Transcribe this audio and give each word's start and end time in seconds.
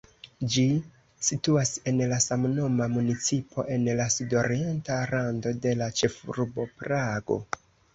Ĝi 0.53 0.61
situas 1.27 1.73
en 1.91 2.01
la 2.15 2.19
samnoma 2.25 2.89
municipo 2.95 3.69
en 3.79 3.87
la 4.03 4.11
sudorienta 4.17 5.01
rando 5.15 5.57
de 5.69 5.79
la 5.85 5.95
ĉefurbo 6.03 6.73
Prago. 6.85 7.45